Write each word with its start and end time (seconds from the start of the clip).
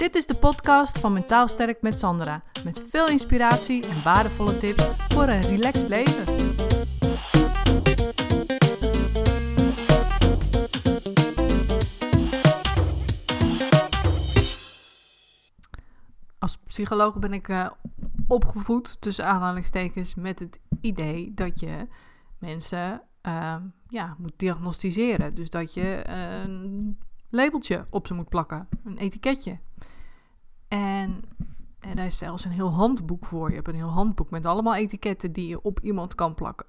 Dit 0.00 0.14
is 0.14 0.26
de 0.26 0.34
podcast 0.34 0.98
van 0.98 1.12
Mentaal 1.12 1.48
Sterk 1.48 1.82
met 1.82 1.98
Sandra. 1.98 2.42
Met 2.64 2.82
veel 2.90 3.08
inspiratie 3.08 3.88
en 3.88 4.02
waardevolle 4.02 4.58
tips 4.58 4.84
voor 5.08 5.22
een 5.22 5.40
relaxed 5.40 5.88
leven. 5.88 6.24
Als 16.38 16.56
psycholoog 16.66 17.18
ben 17.18 17.32
ik 17.32 17.48
uh, 17.48 17.70
opgevoed, 18.26 19.00
tussen 19.00 19.26
aanhalingstekens, 19.26 20.14
met 20.14 20.38
het 20.38 20.60
idee 20.80 21.34
dat 21.34 21.60
je 21.60 21.86
mensen 22.38 23.02
uh, 23.26 23.56
ja, 23.88 24.16
moet 24.18 24.34
diagnosticeren. 24.36 25.34
Dus 25.34 25.50
dat 25.50 25.74
je 25.74 26.02
een 26.08 26.98
labeltje 27.30 27.86
op 27.90 28.06
ze 28.06 28.14
moet 28.14 28.28
plakken, 28.28 28.68
een 28.84 28.98
etiketje. 28.98 29.58
En, 30.70 31.22
en 31.80 31.96
daar 31.96 32.06
is 32.06 32.18
zelfs 32.18 32.44
een 32.44 32.50
heel 32.50 32.72
handboek 32.72 33.26
voor. 33.26 33.48
Je 33.48 33.54
hebt 33.54 33.68
een 33.68 33.74
heel 33.74 33.88
handboek 33.88 34.30
met 34.30 34.46
allemaal 34.46 34.74
etiketten 34.74 35.32
die 35.32 35.48
je 35.48 35.62
op 35.62 35.80
iemand 35.80 36.14
kan 36.14 36.34
plakken. 36.34 36.66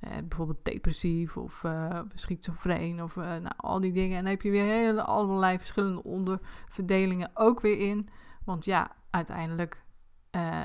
Eh, 0.00 0.10
bijvoorbeeld 0.28 0.64
depressief 0.64 1.36
of 1.36 1.62
uh, 1.62 2.00
schizofreen 2.14 3.02
of 3.02 3.16
uh, 3.16 3.24
nou, 3.24 3.52
al 3.56 3.80
die 3.80 3.92
dingen. 3.92 4.16
En 4.16 4.22
dan 4.22 4.32
heb 4.32 4.42
je 4.42 4.50
weer 4.50 4.64
hele, 4.64 5.02
allerlei 5.02 5.58
verschillende 5.58 6.02
onderverdelingen 6.02 7.30
ook 7.34 7.60
weer 7.60 7.78
in. 7.78 8.08
Want 8.44 8.64
ja, 8.64 8.96
uiteindelijk 9.10 9.84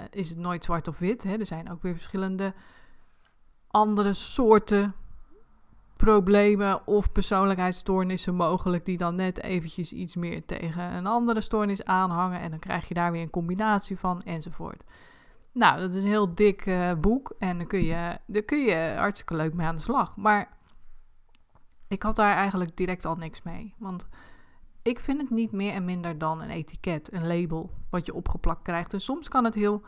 is 0.10 0.30
het 0.30 0.38
nooit 0.38 0.64
zwart 0.64 0.88
of 0.88 1.00
wit. 1.00 1.24
Hè. 1.24 1.38
Er 1.38 1.46
zijn 1.46 1.72
ook 1.72 1.82
weer 1.82 1.94
verschillende 1.94 2.54
andere 3.68 4.14
soorten 4.14 4.96
problemen 6.06 6.88
of 6.88 7.12
persoonlijkheidsstoornissen 7.12 8.36
mogelijk 8.36 8.86
die 8.86 8.98
dan 8.98 9.16
net 9.16 9.42
eventjes 9.42 9.94
iets 9.94 10.16
meer 10.16 10.46
tegen 10.46 10.94
een 10.94 11.08
andere 11.08 11.42
stoornis 11.42 11.86
aanhangen 11.86 12.40
en 12.40 12.50
dan 12.50 12.60
krijg 12.60 12.88
je 12.88 12.94
daar 12.94 13.12
weer 13.12 13.22
een 13.22 13.30
combinatie 13.30 14.00
van 14.00 14.22
enzovoort. 14.22 14.84
Nou, 15.52 15.80
dat 15.80 15.94
is 15.94 16.04
een 16.04 16.10
heel 16.10 16.36
dik 16.36 16.66
uh, 16.66 16.94
boek 16.94 17.36
en 17.40 17.58
daar 17.58 17.68
kun, 17.68 17.84
je, 17.84 18.18
daar 18.26 18.42
kun 18.42 18.60
je 18.60 18.94
hartstikke 18.98 19.36
leuk 19.36 19.54
mee 19.54 19.68
aan 19.68 19.76
de 19.76 19.82
slag. 19.82 20.16
Maar 20.16 20.58
ik 21.88 22.04
had 22.04 22.16
daar 22.16 22.36
eigenlijk 22.36 22.78
direct 22.78 23.06
al 23.06 23.16
niks 23.16 23.44
mee, 23.44 23.74
want 23.78 24.08
ik 24.82 25.00
vind 25.00 25.22
het 25.22 25.30
niet 25.30 25.52
meer 25.52 25.74
en 25.74 25.86
minder 25.86 26.18
dan 26.18 26.42
een 26.42 26.50
etiket, 26.50 27.14
een 27.14 27.28
label 27.28 27.72
wat 27.90 28.06
je 28.06 28.14
opgeplakt 28.14 28.62
krijgt. 28.62 28.94
En 28.94 29.02
soms 29.02 29.28
kan 29.28 29.44
het 29.44 29.56
heel, 29.56 29.84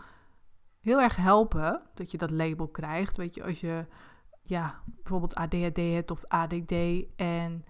heel 0.82 1.02
erg 1.02 1.16
helpen 1.16 1.82
dat 1.94 2.12
je 2.12 2.18
dat 2.18 2.32
label 2.32 2.68
krijgt. 2.68 3.18
Weet 3.18 3.36
je, 3.36 3.44
als 3.44 3.60
je 3.60 3.86
ja, 4.50 4.82
bijvoorbeeld 4.86 5.36
ADHD 5.36 5.78
hebt 5.78 6.12
of 6.12 6.26
ADD 6.26 6.74
en 7.16 7.66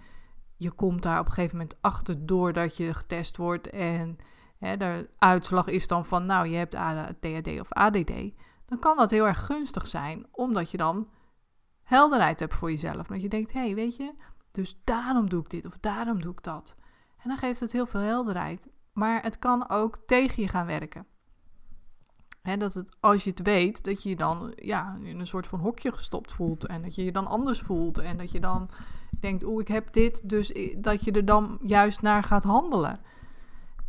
je 0.58 0.72
komt 0.72 1.04
daar 1.04 1.20
op 1.20 1.26
een 1.26 1.32
gegeven 1.32 1.58
moment 1.58 1.78
achter 1.82 2.26
doordat 2.26 2.78
je 2.78 2.94
getest 2.94 3.38
wordt 3.38 3.70
en 3.70 4.18
hè, 4.58 4.78
de 4.78 5.10
uitslag 5.18 5.68
is 5.68 5.88
dan 5.88 6.06
van 6.06 6.26
nou 6.26 6.48
je 6.48 6.56
hebt 6.56 6.76
ADHD 6.76 7.60
of 7.60 7.72
ADD, 7.72 8.14
dan 8.66 8.80
kan 8.80 8.98
dat 8.98 9.10
heel 9.10 9.28
erg 9.28 9.46
gunstig 9.46 9.88
zijn 9.88 10.26
omdat 10.32 10.72
je 10.72 10.78
dan 10.78 11.08
helderheid 11.84 12.40
hebt 12.40 12.54
voor 12.54 12.72
jezelf. 12.72 13.08
Dat 13.08 13.22
je 13.22 13.30
denkt, 13.30 13.54
hé 13.54 13.60
hey, 13.60 13.76
weet 13.76 13.96
je, 13.96 14.14
dus 14.52 14.82
daarom 14.84 15.30
doe 15.30 15.42
ik 15.42 15.50
dit 15.50 15.66
of 15.66 15.78
daarom 15.80 16.22
doe 16.22 16.32
ik 16.32 16.44
dat. 16.44 16.76
En 17.18 17.30
dan 17.30 17.38
geeft 17.38 17.60
het 17.60 17.72
heel 17.72 17.86
veel 17.86 18.02
helderheid. 18.02 18.68
Maar 18.94 19.22
het 19.22 19.40
kan 19.40 19.70
ook 19.70 19.98
tegen 20.06 20.44
je 20.44 20.50
gaan 20.50 20.66
werken 20.66 21.06
dat 22.56 22.74
het, 22.74 22.98
als 23.00 23.24
je 23.24 23.30
het 23.30 23.42
weet, 23.42 23.84
dat 23.84 24.04
je 24.04 24.10
je 24.10 24.16
dan 24.16 24.54
ja, 24.56 24.98
in 25.04 25.20
een 25.20 25.28
soort 25.28 25.48
van 25.48 25.60
hokje 25.60 25.92
gestopt 25.92 26.34
voelt. 26.34 26.66
En 26.66 26.82
dat 26.82 26.96
je 26.96 27.04
je 27.04 27.12
dan 27.12 27.28
anders 27.28 27.60
voelt. 27.60 27.98
En 27.98 28.18
dat 28.18 28.32
je 28.32 28.40
dan 28.40 28.70
denkt, 29.20 29.44
oeh, 29.44 29.62
ik 29.62 29.68
heb 29.68 29.94
dit. 29.94 30.30
Dus 30.30 30.54
dat 30.78 31.04
je 31.04 31.12
er 31.12 31.26
dan 31.26 31.60
juist 31.62 32.02
naar 32.02 32.24
gaat 32.24 32.44
handelen. 32.44 33.00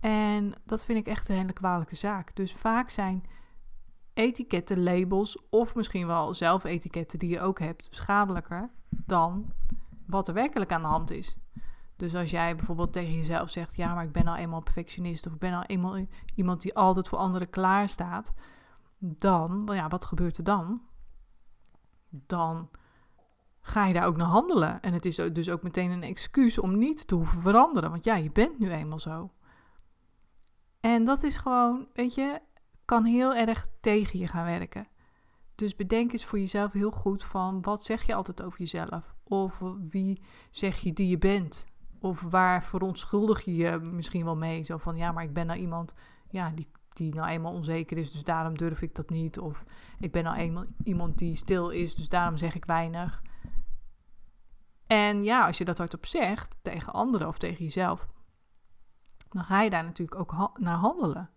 En 0.00 0.54
dat 0.64 0.84
vind 0.84 0.98
ik 0.98 1.06
echt 1.06 1.28
een 1.28 1.36
hele 1.36 1.52
kwalijke 1.52 1.96
zaak. 1.96 2.36
Dus 2.36 2.52
vaak 2.52 2.90
zijn 2.90 3.24
etiketten, 4.14 4.82
labels 4.82 5.48
of 5.50 5.74
misschien 5.74 6.06
wel 6.06 6.34
zelfetiketten 6.34 7.18
die 7.18 7.30
je 7.30 7.40
ook 7.40 7.58
hebt 7.58 7.88
schadelijker 7.90 8.70
dan 8.88 9.52
wat 10.06 10.28
er 10.28 10.34
werkelijk 10.34 10.72
aan 10.72 10.82
de 10.82 10.86
hand 10.86 11.10
is. 11.10 11.36
Dus 11.98 12.14
als 12.14 12.30
jij 12.30 12.56
bijvoorbeeld 12.56 12.92
tegen 12.92 13.14
jezelf 13.14 13.50
zegt: 13.50 13.76
Ja, 13.76 13.94
maar 13.94 14.04
ik 14.04 14.12
ben 14.12 14.26
al 14.26 14.36
eenmaal 14.36 14.60
perfectionist. 14.60 15.26
of 15.26 15.32
ik 15.32 15.38
ben 15.38 15.54
al 15.54 15.62
eenmaal 15.62 16.06
iemand 16.34 16.62
die 16.62 16.74
altijd 16.74 17.08
voor 17.08 17.18
anderen 17.18 17.50
klaar 17.50 17.88
staat. 17.88 18.32
dan, 18.98 19.68
ja, 19.72 19.88
wat 19.88 20.04
gebeurt 20.04 20.38
er 20.38 20.44
dan? 20.44 20.82
Dan 22.08 22.70
ga 23.60 23.86
je 23.86 23.94
daar 23.94 24.06
ook 24.06 24.16
naar 24.16 24.26
handelen. 24.26 24.82
En 24.82 24.92
het 24.92 25.04
is 25.04 25.16
dus 25.16 25.50
ook 25.50 25.62
meteen 25.62 25.90
een 25.90 26.02
excuus 26.02 26.58
om 26.58 26.78
niet 26.78 27.06
te 27.06 27.14
hoeven 27.14 27.42
veranderen. 27.42 27.90
Want 27.90 28.04
ja, 28.04 28.14
je 28.14 28.30
bent 28.30 28.58
nu 28.58 28.70
eenmaal 28.70 28.98
zo. 28.98 29.30
En 30.80 31.04
dat 31.04 31.22
is 31.22 31.36
gewoon, 31.36 31.88
weet 31.92 32.14
je, 32.14 32.40
kan 32.84 33.04
heel 33.04 33.34
erg 33.34 33.68
tegen 33.80 34.18
je 34.18 34.28
gaan 34.28 34.44
werken. 34.44 34.88
Dus 35.54 35.76
bedenk 35.76 36.12
eens 36.12 36.24
voor 36.24 36.38
jezelf 36.38 36.72
heel 36.72 36.90
goed 36.90 37.24
van 37.24 37.62
wat 37.62 37.84
zeg 37.84 38.02
je 38.02 38.14
altijd 38.14 38.42
over 38.42 38.58
jezelf? 38.58 39.14
Of 39.24 39.62
wie 39.88 40.22
zeg 40.50 40.78
je 40.78 40.92
die 40.92 41.08
je 41.08 41.18
bent? 41.18 41.66
Of 42.00 42.20
waar 42.20 42.64
verontschuldig 42.64 43.44
je 43.44 43.56
je 43.56 43.78
misschien 43.78 44.24
wel 44.24 44.36
mee? 44.36 44.62
Zo 44.62 44.76
van, 44.76 44.96
ja, 44.96 45.12
maar 45.12 45.24
ik 45.24 45.32
ben 45.32 45.46
nou 45.46 45.58
iemand 45.58 45.94
ja, 46.30 46.50
die, 46.54 46.68
die 46.88 47.14
nou 47.14 47.28
eenmaal 47.28 47.52
onzeker 47.52 47.96
is, 47.96 48.12
dus 48.12 48.24
daarom 48.24 48.58
durf 48.58 48.82
ik 48.82 48.94
dat 48.94 49.10
niet. 49.10 49.38
Of 49.38 49.64
ik 49.98 50.12
ben 50.12 50.24
nou 50.24 50.36
eenmaal 50.36 50.64
iemand 50.84 51.18
die 51.18 51.34
stil 51.34 51.70
is, 51.70 51.94
dus 51.94 52.08
daarom 52.08 52.36
zeg 52.36 52.54
ik 52.54 52.64
weinig. 52.64 53.22
En 54.86 55.24
ja, 55.24 55.46
als 55.46 55.58
je 55.58 55.64
dat 55.64 55.78
hardop 55.78 56.06
zegt 56.06 56.58
tegen 56.62 56.92
anderen 56.92 57.28
of 57.28 57.38
tegen 57.38 57.64
jezelf, 57.64 58.06
dan 59.28 59.44
ga 59.44 59.62
je 59.62 59.70
daar 59.70 59.84
natuurlijk 59.84 60.20
ook 60.20 60.58
naar 60.58 60.76
handelen. 60.76 61.30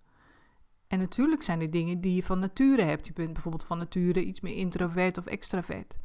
En 0.88 1.00
natuurlijk 1.00 1.44
zijn 1.44 1.62
er 1.62 1.72
dingen 1.72 2.02
die 2.02 2.16
je 2.16 2.24
van 2.24 2.40
nature 2.40 2.84
hebt. 2.84 3.08
Je 3.08 3.14
bent 3.14 3.34
bijvoorbeeld 3.34 3.64
van 3.64 3.78
nature 3.78 4.24
iets 4.24 4.42
meer 4.42 4.56
introvert 4.56 5.18
of 5.18 5.26
extravert. 5.26 5.98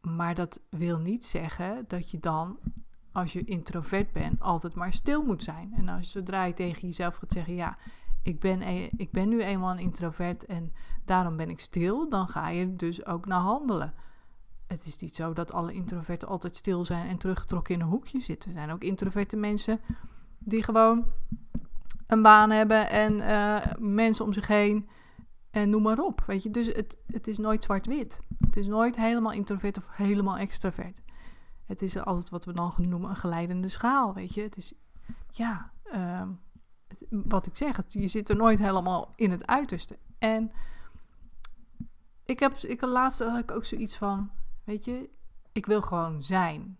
Maar 0.00 0.34
dat 0.34 0.60
wil 0.70 0.98
niet 0.98 1.24
zeggen 1.24 1.84
dat 1.88 2.10
je 2.10 2.18
dan 2.18 2.58
als 3.14 3.32
je 3.32 3.44
introvert 3.44 4.12
bent, 4.12 4.40
altijd 4.40 4.74
maar 4.74 4.92
stil 4.92 5.22
moet 5.22 5.42
zijn. 5.42 5.72
En 5.76 5.88
als 5.88 6.10
zodra 6.10 6.44
je 6.44 6.54
tegen 6.54 6.80
jezelf 6.80 7.16
gaat 7.16 7.32
zeggen, 7.32 7.54
ja, 7.54 7.76
ik 8.22 8.40
ben, 8.40 8.62
e 8.62 8.88
ik 8.96 9.10
ben 9.10 9.28
nu 9.28 9.42
eenmaal 9.42 9.70
een 9.70 9.78
introvert 9.78 10.46
en 10.46 10.72
daarom 11.04 11.36
ben 11.36 11.50
ik 11.50 11.60
stil, 11.60 12.08
dan 12.08 12.28
ga 12.28 12.48
je 12.48 12.76
dus 12.76 13.06
ook 13.06 13.26
naar 13.26 13.40
handelen. 13.40 13.94
Het 14.66 14.84
is 14.86 14.98
niet 14.98 15.14
zo 15.14 15.32
dat 15.32 15.52
alle 15.52 15.72
introverten 15.72 16.28
altijd 16.28 16.56
stil 16.56 16.84
zijn 16.84 17.08
en 17.08 17.18
teruggetrokken 17.18 17.74
in 17.74 17.80
een 17.80 17.86
hoekje 17.86 18.20
zitten. 18.20 18.50
Er 18.50 18.56
zijn 18.56 18.70
ook 18.70 18.82
introverte 18.82 19.36
mensen 19.36 19.80
die 20.38 20.62
gewoon 20.62 21.04
een 22.06 22.22
baan 22.22 22.50
hebben 22.50 22.90
en 22.90 23.18
uh, 23.18 23.56
mensen 23.78 24.24
om 24.24 24.32
zich 24.32 24.46
heen 24.46 24.88
en 25.50 25.70
noem 25.70 25.82
maar 25.82 25.98
op. 25.98 26.22
Weet 26.26 26.42
je, 26.42 26.50
dus 26.50 26.66
het, 26.66 26.98
het 27.06 27.26
is 27.26 27.38
nooit 27.38 27.64
zwart-wit. 27.64 28.20
Het 28.40 28.56
is 28.56 28.66
nooit 28.66 28.96
helemaal 28.96 29.32
introvert 29.32 29.76
of 29.76 29.86
helemaal 29.90 30.36
extravert. 30.36 31.02
Het 31.66 31.82
is 31.82 31.98
altijd 31.98 32.30
wat 32.30 32.44
we 32.44 32.52
dan 32.52 32.74
noemen 32.76 33.10
een 33.10 33.16
geleidende 33.16 33.68
schaal, 33.68 34.14
weet 34.14 34.34
je. 34.34 34.42
Het 34.42 34.56
is, 34.56 34.72
ja, 35.30 35.72
ehm, 35.84 36.28
wat 37.08 37.46
ik 37.46 37.56
zeg, 37.56 37.82
je 37.88 38.08
zit 38.08 38.28
er 38.28 38.36
nooit 38.36 38.58
helemaal 38.58 39.12
in 39.16 39.30
het 39.30 39.46
uiterste. 39.46 39.98
En 40.18 40.52
ik 42.24 42.40
heb, 42.40 42.52
ik 42.52 42.80
laatste 42.80 43.24
had 43.24 43.38
ik 43.38 43.50
ook 43.50 43.64
zoiets 43.64 43.96
van, 43.96 44.30
weet 44.64 44.84
je, 44.84 45.10
ik 45.52 45.66
wil 45.66 45.82
gewoon 45.82 46.22
zijn. 46.22 46.78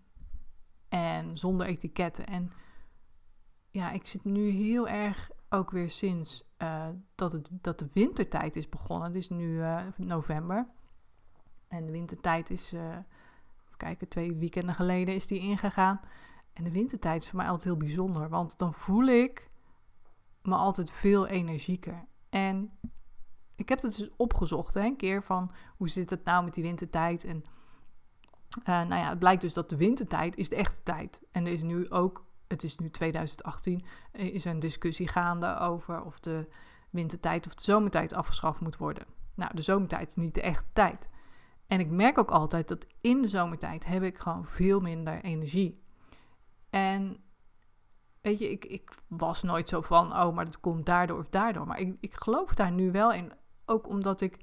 En 0.89 1.39
zonder 1.39 1.67
etiketten. 1.67 2.27
En 2.27 2.53
ja, 3.71 3.91
ik 3.91 4.07
zit 4.07 4.25
nu 4.25 4.49
heel 4.49 4.89
erg 4.89 5.31
ook 5.49 5.71
weer 5.71 5.91
sinds 5.91 6.45
uh, 6.59 6.89
dat, 7.15 7.33
het, 7.33 7.49
dat 7.51 7.79
de 7.79 7.89
wintertijd 7.93 8.57
is 8.57 8.69
begonnen. 8.69 9.09
Het 9.09 9.17
is 9.17 9.29
nu 9.29 9.47
uh, 9.47 9.83
november. 9.97 10.67
En 11.69 11.87
de 11.87 11.93
wintertijd 11.93 12.51
is 12.51 12.73
uh, 12.73 12.97
kijken, 13.77 14.09
twee 14.09 14.35
weekenden 14.35 14.75
geleden 14.75 15.15
is 15.15 15.27
die 15.27 15.41
ingegaan. 15.41 16.01
En 16.53 16.65
de 16.65 16.71
wintertijd 16.71 17.23
is 17.23 17.29
voor 17.29 17.39
mij 17.39 17.49
altijd 17.49 17.65
heel 17.65 17.77
bijzonder, 17.77 18.29
want 18.29 18.59
dan 18.59 18.75
voel 18.75 19.07
ik 19.07 19.51
me 20.43 20.55
altijd 20.55 20.91
veel 20.91 21.27
energieker. 21.27 22.05
En 22.31 22.79
ik 23.57 23.69
heb 23.69 23.83
het 23.83 23.97
dus 23.97 24.11
opgezocht, 24.17 24.75
hè, 24.75 24.81
een 24.81 24.97
keer 24.97 25.23
van 25.23 25.51
hoe 25.77 25.89
zit 25.89 26.11
het 26.11 26.25
nou 26.25 26.45
met 26.45 26.55
die 26.55 26.63
wintertijd. 26.63 27.25
En 27.25 27.45
uh, 28.59 28.65
nou 28.67 28.95
ja, 28.95 29.09
het 29.09 29.19
blijkt 29.19 29.41
dus 29.41 29.53
dat 29.53 29.69
de 29.69 29.77
wintertijd 29.77 30.37
is 30.37 30.49
de 30.49 30.57
echte 30.57 30.83
tijd. 30.83 31.23
En 31.31 31.47
er 31.47 31.53
is 31.53 31.63
nu 31.63 31.91
ook, 31.91 32.25
het 32.49 32.63
is 32.63 32.79
nu 32.79 32.91
2018, 32.91 33.85
is 34.13 34.45
er 34.45 34.51
een 34.51 34.61
discussie 34.61 35.09
gaande 35.09 35.59
over 35.59 36.03
of 36.03 36.21
de 36.21 36.49
wintertijd 36.91 37.47
of 37.47 37.55
de 37.55 37.63
zomertijd 37.63 38.13
afgeschaft 38.13 38.61
moet 38.61 38.77
worden. 38.77 39.07
Nou, 39.35 39.55
de 39.55 39.63
zomertijd 39.63 40.09
is 40.09 40.17
niet 40.17 40.35
de 40.35 40.43
echte 40.43 40.69
tijd. 40.73 41.09
En 41.67 41.81
ik 41.81 41.91
merk 41.91 42.19
ook 42.19 42.31
altijd 42.31 42.69
dat 42.69 42.87
in 43.01 43.23
de 43.23 43.29
zomertijd 43.29 43.85
heb 43.85 44.03
ik 44.03 44.19
gewoon 44.19 44.47
veel 44.47 44.81
minder 44.81 45.23
energie. 45.23 45.83
En 46.71 47.25
weet 48.21 48.39
je, 48.39 48.51
ik, 48.51 48.65
ik 48.65 48.91
was 49.09 49.43
nooit 49.43 49.69
zo 49.69 49.81
van, 49.81 50.13
oh, 50.13 50.35
maar 50.35 50.45
dat 50.45 50.61
komt 50.61 50.87
daardoor 50.87 51.19
of 51.19 51.29
daardoor. 51.29 51.67
Maar 51.67 51.81
ik, 51.81 51.97
ik 52.01 52.15
geloof 52.15 52.55
daar 52.55 52.73
nu 52.73 52.93
wel 52.93 53.13
in. 53.13 53.33
Ook 53.65 53.89
omdat 53.89 54.21
ik 54.21 54.39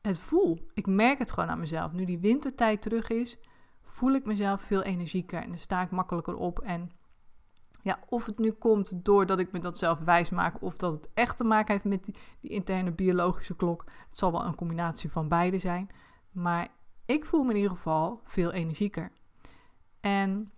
het 0.00 0.18
voel. 0.18 0.68
Ik 0.72 0.86
merk 0.86 1.18
het 1.18 1.32
gewoon 1.32 1.48
aan 1.48 1.58
mezelf. 1.58 1.92
Nu 1.92 2.04
die 2.04 2.18
wintertijd 2.18 2.82
terug 2.82 3.08
is, 3.08 3.38
voel 3.82 4.12
ik 4.12 4.24
mezelf 4.24 4.60
veel 4.62 4.82
energieker. 4.82 5.42
En 5.42 5.48
dan 5.48 5.58
sta 5.58 5.82
ik 5.82 5.90
makkelijker 5.90 6.36
op. 6.36 6.58
En 6.58 6.90
Ja, 7.82 7.98
of 8.08 8.26
het 8.26 8.38
nu 8.38 8.52
komt 8.52 9.04
doordat 9.04 9.38
ik 9.38 9.52
me 9.52 9.58
dat 9.58 9.78
zelf 9.78 9.98
wijs 9.98 10.30
maak, 10.30 10.62
of 10.62 10.76
dat 10.76 10.92
het 10.92 11.10
echt 11.14 11.36
te 11.36 11.44
maken 11.44 11.72
heeft 11.72 11.84
met 11.84 12.04
die, 12.04 12.14
die 12.40 12.50
interne 12.50 12.92
biologische 12.92 13.56
klok. 13.56 13.84
Het 14.08 14.18
zal 14.18 14.32
wel 14.32 14.44
een 14.44 14.54
combinatie 14.54 15.10
van 15.10 15.28
beide 15.28 15.58
zijn. 15.58 15.90
Maar 16.38 16.68
ik 17.04 17.24
voel 17.24 17.42
me 17.42 17.50
in 17.50 17.56
ieder 17.56 17.70
geval 17.70 18.20
veel 18.24 18.52
energieker. 18.52 19.12
En 20.00 20.48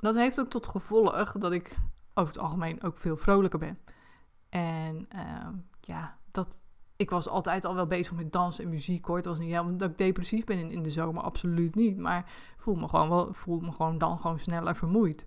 dat 0.00 0.14
heeft 0.14 0.40
ook 0.40 0.50
tot 0.50 0.66
gevolg 0.66 1.32
dat 1.32 1.52
ik 1.52 1.76
over 2.14 2.32
het 2.32 2.42
algemeen 2.42 2.82
ook 2.82 2.96
veel 2.96 3.16
vrolijker 3.16 3.58
ben. 3.58 3.78
En 4.48 5.08
uh, 5.14 5.48
ja, 5.80 6.18
dat, 6.30 6.64
ik 6.96 7.10
was 7.10 7.28
altijd 7.28 7.64
al 7.64 7.74
wel 7.74 7.86
bezig 7.86 8.14
met 8.14 8.32
dansen 8.32 8.64
en 8.64 8.70
muziek 8.70 9.04
hoor. 9.04 9.16
Het 9.16 9.24
was 9.24 9.38
niet 9.38 9.50
helemaal 9.50 9.76
dat 9.76 9.90
ik 9.90 9.98
depressief 9.98 10.44
ben 10.44 10.70
in, 10.70 10.82
de 10.82 10.90
zomer, 10.90 11.22
absoluut 11.22 11.74
niet. 11.74 11.98
Maar 11.98 12.30
voel 12.56 12.74
me 12.74 12.88
gewoon 12.88 13.08
wel, 13.08 13.34
voel 13.34 13.60
me 13.60 13.72
gewoon 13.72 13.98
dan 13.98 14.18
gewoon 14.18 14.38
sneller 14.38 14.76
vermoeid. 14.76 15.26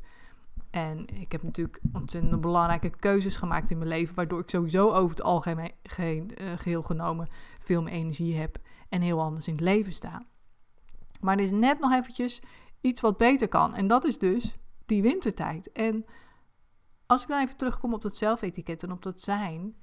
En 0.69 1.07
ik 1.07 1.31
heb 1.31 1.43
natuurlijk 1.43 1.81
ontzettend 1.93 2.41
belangrijke 2.41 2.89
keuzes 2.89 3.37
gemaakt 3.37 3.71
in 3.71 3.77
mijn 3.77 3.89
leven, 3.89 4.15
waardoor 4.15 4.39
ik 4.39 4.49
sowieso 4.49 4.91
over 4.91 5.09
het 5.09 5.21
algemeen 5.21 5.71
uh, 5.83 6.57
geheel 6.57 6.83
genomen 6.83 7.27
veel 7.59 7.81
meer 7.81 7.93
energie 7.93 8.37
heb 8.37 8.59
en 8.95 9.01
heel 9.01 9.21
anders 9.21 9.47
in 9.47 9.53
het 9.53 9.63
leven 9.63 9.93
sta. 9.93 10.25
Maar 11.19 11.37
er 11.37 11.43
is 11.43 11.51
net 11.51 11.79
nog 11.79 11.93
eventjes 11.93 12.41
iets 12.81 13.01
wat 13.01 13.17
beter 13.17 13.47
kan. 13.47 13.73
En 13.73 13.87
dat 13.87 14.03
is 14.05 14.17
dus 14.17 14.57
die 14.85 15.01
wintertijd. 15.01 15.71
En 15.71 16.05
als 17.05 17.21
ik 17.21 17.27
dan 17.27 17.41
even 17.41 17.57
terugkom 17.57 17.93
op 17.93 18.01
dat 18.01 18.15
zelfetiket 18.15 18.83
en 18.83 18.91
op 18.91 19.03
dat 19.03 19.21
zijn, 19.21 19.75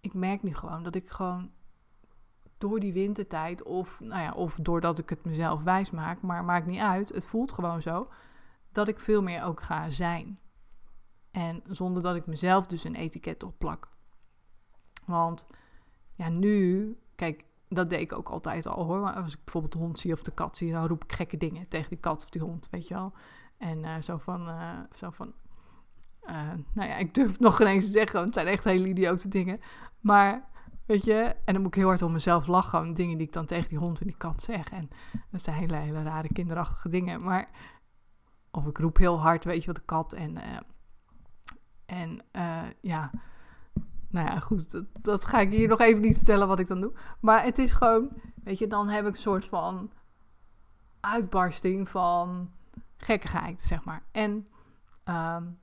ik 0.00 0.14
merk 0.14 0.42
nu 0.42 0.54
gewoon 0.54 0.82
dat 0.82 0.94
ik 0.94 1.08
gewoon 1.08 1.50
door 2.58 2.80
die 2.80 2.92
wintertijd, 2.92 3.62
of, 3.62 4.00
nou 4.00 4.22
ja, 4.22 4.32
of 4.32 4.54
doordat 4.54 4.98
ik 4.98 5.08
het 5.08 5.24
mezelf 5.24 5.62
wijs 5.62 5.90
maak, 5.90 6.22
maar 6.22 6.44
maakt 6.44 6.66
niet 6.66 6.80
uit, 6.80 7.08
het 7.08 7.26
voelt 7.26 7.52
gewoon 7.52 7.82
zo, 7.82 8.08
dat 8.72 8.88
ik 8.88 9.00
veel 9.00 9.22
meer 9.22 9.44
ook 9.44 9.62
ga 9.62 9.90
zijn. 9.90 10.38
En 11.30 11.62
zonder 11.66 12.02
dat 12.02 12.16
ik 12.16 12.26
mezelf 12.26 12.66
dus 12.66 12.84
een 12.84 12.94
etiket 12.94 13.42
opplak. 13.42 13.88
Want 15.04 15.46
ja, 16.14 16.28
nu, 16.28 16.96
kijk, 17.14 17.44
dat 17.68 17.90
deed 17.90 18.00
ik 18.00 18.12
ook 18.12 18.28
altijd 18.28 18.66
al 18.66 18.84
hoor. 18.84 19.12
Als 19.12 19.32
ik 19.32 19.44
bijvoorbeeld 19.44 19.72
de 19.72 19.78
hond 19.78 19.98
zie 19.98 20.12
of 20.12 20.22
de 20.22 20.30
kat 20.30 20.56
zie, 20.56 20.72
dan 20.72 20.86
roep 20.86 21.04
ik 21.04 21.12
gekke 21.12 21.36
dingen 21.36 21.68
tegen 21.68 21.88
die 21.88 21.98
kat 21.98 22.24
of 22.24 22.30
die 22.30 22.42
hond, 22.42 22.68
weet 22.70 22.88
je 22.88 22.94
wel. 22.94 23.12
En 23.58 23.78
uh, 23.78 24.00
zo 24.00 24.16
van, 24.16 24.48
uh, 24.48 24.78
zo 24.92 25.10
van 25.10 25.32
uh, 26.22 26.52
nou 26.72 26.88
ja, 26.88 26.96
ik 26.96 27.14
durf 27.14 27.30
het 27.30 27.40
nog 27.40 27.56
geen 27.56 27.66
eens 27.66 27.84
te 27.84 27.90
zeggen, 27.90 28.14
want 28.14 28.26
het 28.26 28.34
zijn 28.34 28.46
echt 28.46 28.64
hele 28.64 28.88
idiote 28.88 29.28
dingen. 29.28 29.60
Maar, 30.00 30.44
weet 30.86 31.04
je, 31.04 31.34
en 31.44 31.52
dan 31.52 31.62
moet 31.62 31.74
ik 31.74 31.80
heel 31.80 31.88
hard 31.88 32.02
om 32.02 32.12
mezelf 32.12 32.46
lachen, 32.46 32.70
gewoon 32.70 32.94
dingen 32.94 33.18
die 33.18 33.26
ik 33.26 33.32
dan 33.32 33.46
tegen 33.46 33.68
die 33.68 33.78
hond 33.78 34.00
en 34.00 34.06
die 34.06 34.16
kat 34.16 34.42
zeg. 34.42 34.70
En 34.70 34.90
dat 35.30 35.42
zijn 35.42 35.56
hele, 35.56 35.76
hele 35.76 36.02
rare 36.02 36.32
kinderachtige 36.32 36.88
dingen. 36.88 37.22
Maar, 37.22 37.48
of 38.50 38.66
ik 38.66 38.78
roep 38.78 38.96
heel 38.96 39.20
hard, 39.20 39.44
weet 39.44 39.60
je 39.60 39.66
wat, 39.66 39.76
de 39.76 39.82
kat 39.82 40.12
en, 40.12 40.38
en 41.86 42.22
ja 42.80 43.10
nou 44.08 44.26
ja, 44.26 44.38
goed, 44.38 44.70
dat, 44.70 44.84
dat, 45.00 45.24
ga 45.24 45.38
ik 45.40 45.50
hier 45.50 45.68
nog 45.68 45.80
even 45.80 46.00
niet 46.00 46.16
vertellen 46.16 46.48
wat 46.48 46.58
ik 46.58 46.68
dan 46.68 46.80
doe. 46.80 46.92
Maar 47.20 47.44
het 47.44 47.58
is 47.58 47.72
gewoon, 47.72 48.08
weet 48.44 48.58
je, 48.58 48.66
dan 48.66 48.88
heb 48.88 49.06
ik 49.06 49.12
een 49.12 49.20
soort 49.20 49.44
van 49.44 49.90
uitbarsting 51.00 51.88
van 51.88 52.50
gekkigheid, 52.96 53.62
zeg 53.64 53.84
maar. 53.84 54.02
En 54.12 54.46
um, 55.04 55.58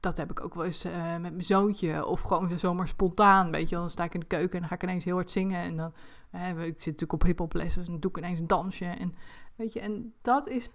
dat 0.00 0.16
heb 0.16 0.30
ik 0.30 0.44
ook 0.44 0.54
wel 0.54 0.64
eens 0.64 0.86
uh, 0.86 1.12
met 1.12 1.20
mijn 1.20 1.44
zoontje. 1.44 2.06
Of 2.06 2.20
gewoon 2.20 2.58
zomaar 2.58 2.88
spontaan, 2.88 3.50
weet 3.50 3.68
je 3.68 3.76
Dan 3.76 3.90
sta 3.90 4.04
ik 4.04 4.14
in 4.14 4.20
de 4.20 4.26
keuken 4.26 4.52
en 4.52 4.60
dan 4.60 4.68
ga 4.68 4.74
ik 4.74 4.82
ineens 4.82 5.04
heel 5.04 5.14
hard 5.14 5.30
zingen. 5.30 5.60
En 5.60 5.76
dan, 5.76 5.92
uh, 6.34 6.48
ik 6.48 6.80
zit 6.80 6.86
natuurlijk 6.86 7.12
op 7.12 7.22
hip-hop 7.22 7.52
lessen, 7.52 7.80
dus 7.80 7.90
dan 7.90 8.00
doe 8.00 8.10
ik 8.10 8.16
ineens 8.16 8.40
een 8.40 8.46
dansje. 8.46 8.84
En, 8.84 9.14
weet 9.56 9.72
je, 9.72 9.80
en 9.80 10.14
dat 10.22 10.46
is 10.46 10.70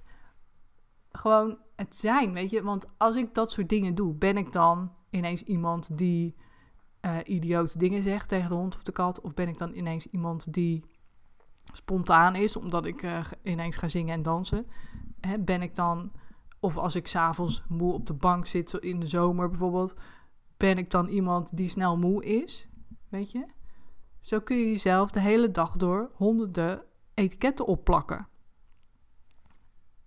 gewoon 1.12 1.58
het 1.76 1.96
zijn, 1.96 2.34
weet 2.34 2.50
je. 2.50 2.64
Want 2.64 2.86
als 2.98 3.16
ik 3.16 3.34
dat 3.34 3.52
soort 3.52 3.70
dingen 3.70 3.96
doe, 3.96 4.14
ben 4.14 4.38
ik 4.38 4.52
dan 4.52 4.92
ineens 5.10 5.44
iemand 5.44 5.98
die 5.98 6.36
uh, 7.08 7.18
idiote 7.24 7.78
dingen 7.78 8.04
zegt 8.04 8.30
tegen 8.30 8.50
de 8.50 8.56
hond 8.56 8.76
of 8.76 8.84
de 8.84 8.92
kat? 8.92 9.22
Of 9.22 9.34
ben 9.34 9.48
ik 9.48 9.58
dan 9.58 9.74
ineens 9.74 10.08
iemand 10.08 10.54
die 10.54 10.84
spontaan 11.74 12.36
is, 12.36 12.56
omdat 12.56 12.86
ik 12.86 13.04
uh, 13.04 13.26
ineens 13.44 13.76
ga 13.78 13.88
zingen 13.88 14.14
en 14.14 14.22
dansen? 14.22 14.68
Hè, 15.20 15.40
ben 15.40 15.62
ik 15.62 15.76
dan, 15.76 16.12
of 16.60 16.78
als 16.78 16.96
ik 16.96 17.08
s'avonds 17.08 17.64
moe 17.68 17.94
op 17.94 18.06
de 18.06 18.14
bank 18.14 18.46
zit, 18.46 18.74
in 18.74 19.00
de 19.00 19.06
zomer 19.06 19.50
bijvoorbeeld, 19.50 19.96
ben 20.58 20.78
ik 20.78 20.92
dan 20.92 21.08
iemand 21.08 21.58
die 21.58 21.70
snel 21.70 21.98
moe 21.98 22.26
is? 22.26 22.68
Weet 23.10 23.32
je? 23.32 23.46
Zo 24.22 24.40
kun 24.40 24.58
je 24.58 24.66
jezelf 24.66 25.12
de 25.12 25.20
hele 25.20 25.52
dag 25.52 25.76
door 25.76 26.12
honderden 26.14 26.84
etiketten 27.14 27.66
opplakken. 27.66 28.28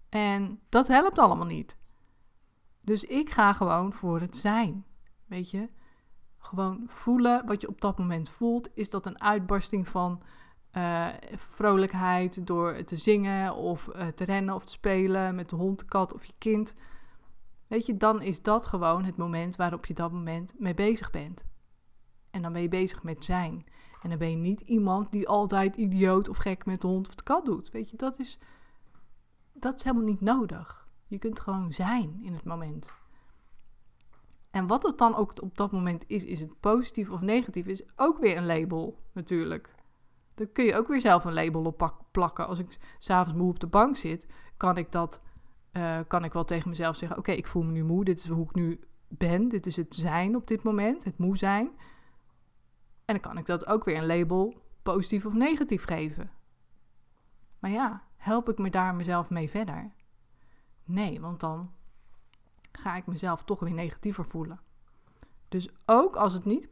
En 0.09 0.61
dat 0.69 0.89
helpt 0.89 1.19
allemaal 1.19 1.47
niet. 1.47 1.79
Dus 2.81 3.05
ik 3.05 3.31
ga 3.31 3.53
gewoon 3.53 3.93
voor 3.93 4.21
het 4.21 4.37
zijn. 4.37 4.85
Weet 5.27 5.51
je? 5.51 5.69
Gewoon 6.41 6.85
voelen 6.87 7.47
wat 7.47 7.61
je 7.61 7.69
op 7.69 7.81
dat 7.81 7.99
moment 7.99 8.29
voelt. 8.29 8.69
Is 8.75 8.91
dat 8.91 9.07
een 9.07 9.21
uitbarsting 9.21 9.89
van 9.89 10.23
uh, 10.77 11.09
vrolijkheid 11.35 12.47
door 12.47 12.85
te 12.85 12.97
zingen 12.97 13.55
of 13.55 13.89
uh, 13.97 14.07
te 14.07 14.25
rennen 14.25 14.55
of 14.55 14.65
te 14.65 14.73
spelen 14.73 15.35
met 15.35 15.49
de 15.49 15.57
hond, 15.57 15.79
de 15.79 15.85
kat 15.85 16.15
of 16.15 16.25
je 16.25 16.33
kind? 16.39 16.75
Weet 17.67 17.87
je, 17.87 17.97
dan 17.97 18.23
is 18.23 18.43
dat 18.43 18.67
gewoon 18.67 19.05
het 19.05 19.17
moment 19.17 19.57
waarop 19.57 19.87
je 19.87 19.95
dat 19.95 20.13
moment 20.13 20.55
mee 20.59 20.75
bezig 20.75 21.11
bent. 21.11 21.45
En 22.31 22.43
dan 22.43 22.53
ben 22.53 22.63
je 22.63 22.69
bezig 22.69 23.03
met 23.03 23.25
zijn. 23.25 23.65
En 24.03 24.09
dan 24.09 24.19
ben 24.19 24.31
je 24.31 24.37
niet 24.37 24.61
iemand 24.61 25.13
die 25.13 25.29
altijd 25.29 25.77
idioot 25.77 26.29
of 26.29 26.37
gek 26.37 26.67
met 26.67 26.81
de 26.81 26.87
hond 26.87 27.09
of 27.09 27.15
de 27.15 27.23
kat 27.23 27.45
doet. 27.45 27.71
Weet 27.71 27.91
je, 27.91 27.97
dat 27.97 28.19
is, 28.19 28.39
dat 29.53 29.75
is 29.75 29.85
helemaal 29.85 30.05
niet 30.05 30.21
nodig. 30.21 30.89
Je 31.07 31.19
kunt 31.19 31.41
gewoon 31.41 31.73
zijn 31.73 32.21
in 32.23 32.35
het 32.35 32.45
moment. 32.45 33.00
En 34.61 34.67
wat 34.67 34.83
het 34.83 34.99
dan 34.99 35.17
ook 35.17 35.43
op 35.43 35.57
dat 35.57 35.73
moment 35.73 36.05
is, 36.07 36.25
is 36.25 36.41
het 36.41 36.61
positief 36.61 37.11
of 37.11 37.21
negatief, 37.21 37.67
is 37.67 37.83
ook 37.97 38.19
weer 38.19 38.37
een 38.37 38.47
label 38.47 38.99
natuurlijk. 39.13 39.75
Dan 40.35 40.53
kun 40.53 40.65
je 40.65 40.77
ook 40.77 40.89
weer 40.89 41.01
zelf 41.01 41.25
een 41.25 41.33
label 41.33 41.65
op 41.65 41.95
plakken. 42.11 42.47
Als 42.47 42.59
ik 42.59 42.79
s'avonds 42.99 43.39
moe 43.39 43.49
op 43.49 43.61
de 43.61 43.67
bank 43.67 43.97
zit, 43.97 44.27
kan 44.57 44.77
ik 44.77 44.93
dat, 44.93 45.21
uh, 45.73 45.99
kan 46.07 46.25
ik 46.25 46.33
wel 46.33 46.45
tegen 46.45 46.69
mezelf 46.69 46.97
zeggen: 46.97 47.19
Oké, 47.19 47.33
ik 47.33 47.47
voel 47.47 47.63
me 47.63 47.73
nu 47.73 47.85
moe, 47.85 48.05
dit 48.05 48.19
is 48.19 48.29
hoe 48.29 48.45
ik 48.45 48.55
nu 48.55 48.81
ben, 49.09 49.49
dit 49.49 49.67
is 49.67 49.77
het 49.77 49.95
zijn 49.95 50.37
op 50.37 50.47
dit 50.47 50.63
moment, 50.63 51.05
het 51.05 51.19
moe 51.19 51.37
zijn. 51.37 51.67
En 53.05 53.15
dan 53.15 53.21
kan 53.21 53.39
ik 53.39 53.47
dat 53.47 53.67
ook 53.67 53.85
weer 53.85 53.97
een 53.97 54.07
label 54.07 54.63
positief 54.83 55.27
of 55.27 55.33
negatief 55.33 55.85
geven. 55.85 56.31
Maar 57.59 57.71
ja, 57.71 58.03
help 58.17 58.49
ik 58.49 58.59
me 58.59 58.71
daar 58.71 58.95
mezelf 58.95 59.31
mee 59.31 59.51
verder? 59.51 59.93
Nee, 60.85 61.21
want 61.21 61.41
dan 61.41 61.79
ga 62.81 62.97
ik 62.97 63.07
mezelf 63.07 63.45
toch 63.45 63.61
weer 63.61 63.73
negatiever 63.73 64.25
voelen. 64.25 64.61
Dus 65.49 65.69
ook 65.87 66.17
als 66.17 66.33
het 66.33 66.45
niet 66.45 66.69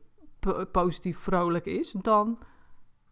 positief 0.73 1.19
vrolijk 1.19 1.67
is, 1.67 1.93
dan 1.93 2.39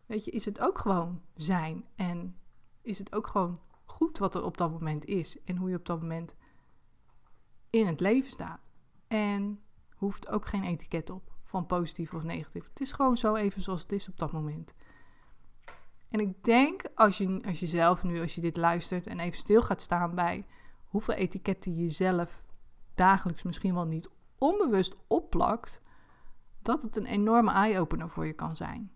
weet 0.06 0.24
je, 0.24 0.30
is 0.30 0.44
het 0.44 0.60
ook 0.60 0.78
gewoon 0.78 1.22
zijn. 1.34 1.84
En 1.94 2.36
is 2.82 2.98
het 2.98 3.14
ook 3.14 3.26
gewoon 3.26 3.60
goed 3.84 4.18
wat 4.18 4.34
er 4.34 4.44
op 4.44 4.56
dat 4.56 4.70
moment 4.70 5.04
is. 5.04 5.42
En 5.44 5.56
hoe 5.56 5.70
je 5.70 5.76
op 5.76 5.86
dat 5.86 6.00
moment 6.00 6.34
in 7.70 7.86
het 7.86 8.00
leven 8.00 8.30
staat. 8.30 8.60
En 9.06 9.60
hoeft 9.96 10.28
ook 10.28 10.46
geen 10.46 10.64
etiket 10.64 11.10
op 11.10 11.34
van 11.44 11.66
positief 11.66 12.14
of 12.14 12.22
negatief. 12.22 12.68
Het 12.68 12.80
is 12.80 12.92
gewoon 12.92 13.16
zo 13.16 13.34
even 13.34 13.62
zoals 13.62 13.82
het 13.82 13.92
is 13.92 14.08
op 14.08 14.18
dat 14.18 14.32
moment. 14.32 14.74
En 16.08 16.20
ik 16.20 16.44
denk 16.44 16.82
als 16.94 17.18
je, 17.18 17.40
als 17.46 17.60
je 17.60 17.66
zelf 17.66 18.02
nu, 18.02 18.20
als 18.20 18.34
je 18.34 18.40
dit 18.40 18.56
luistert 18.56 19.06
en 19.06 19.20
even 19.20 19.38
stil 19.38 19.62
gaat 19.62 19.80
staan 19.80 20.14
bij 20.14 20.46
hoeveel 20.84 21.14
etiketten 21.14 21.76
je 21.76 21.88
zelf 21.88 22.42
dagelijks 22.96 23.42
misschien 23.42 23.74
wel 23.74 23.84
niet 23.84 24.10
onbewust 24.38 24.96
opplakt, 25.06 25.80
dat 26.62 26.82
het 26.82 26.96
een 26.96 27.06
enorme 27.06 27.52
eye-opener 27.52 28.10
voor 28.10 28.26
je 28.26 28.32
kan 28.32 28.56
zijn. 28.56 28.90